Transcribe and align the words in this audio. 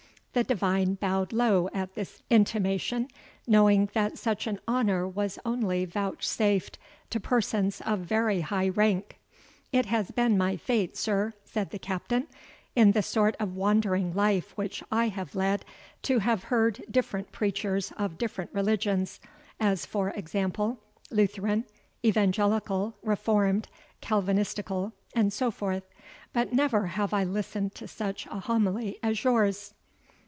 The 0.33 0.45
divine 0.45 0.93
bowed 0.93 1.33
low 1.33 1.67
at 1.73 1.95
this 1.95 2.21
intimation, 2.29 3.09
knowing 3.45 3.89
that 3.91 4.17
such 4.17 4.47
an 4.47 4.61
honour 4.65 5.05
was 5.05 5.37
only 5.43 5.83
vouchsafed 5.83 6.79
to 7.09 7.19
persons 7.19 7.81
of 7.81 7.99
very 7.99 8.39
high 8.39 8.69
rank. 8.69 9.19
"It 9.73 9.87
has 9.87 10.11
been 10.11 10.37
my 10.37 10.55
fate, 10.55 10.95
sir," 10.95 11.33
said 11.43 11.71
the 11.71 11.79
Captain, 11.79 12.27
"in 12.77 12.93
the 12.93 13.03
sort 13.03 13.35
of 13.41 13.57
wandering 13.57 14.13
life 14.13 14.51
which 14.55 14.81
I 14.89 15.09
have 15.09 15.35
led, 15.35 15.65
to 16.03 16.19
have 16.19 16.45
heard 16.45 16.81
different 16.89 17.33
preachers 17.33 17.91
of 17.97 18.17
different 18.17 18.51
religions 18.53 19.19
as 19.59 19.85
for 19.85 20.11
example, 20.11 20.79
Lutheran, 21.09 21.65
Evangelical, 22.05 22.95
Reformed, 23.03 23.67
Calvinistical, 24.01 24.93
and 25.13 25.33
so 25.33 25.51
forth, 25.51 25.83
but 26.31 26.53
never 26.53 26.85
have 26.85 27.13
I 27.13 27.25
listened 27.25 27.75
to 27.75 27.85
such 27.85 28.27
a 28.27 28.39
homily 28.39 28.97
as 29.03 29.25
yours." 29.25 29.73